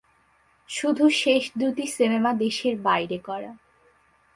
শুধু 0.69 1.05
শেষ 1.09 1.43
দুটি 1.59 1.85
সিনেমা 1.87 2.31
দেশের 2.33 2.75
বাইরে 2.81 3.17
করা। 3.19 3.51